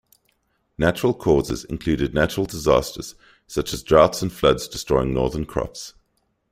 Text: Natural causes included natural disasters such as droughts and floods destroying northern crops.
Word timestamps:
Natural 0.79 1.13
causes 1.13 1.63
included 1.63 2.11
natural 2.11 2.47
disasters 2.47 3.13
such 3.45 3.71
as 3.71 3.83
droughts 3.83 4.23
and 4.23 4.33
floods 4.33 4.67
destroying 4.67 5.13
northern 5.13 5.45
crops. 5.45 5.93